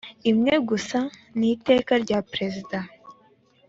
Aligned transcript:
imwe 0.31 0.53
gusa 0.69 0.99
n 1.37 1.39
iteka 1.53 1.93
rya 2.03 2.19
perezida 2.31 2.77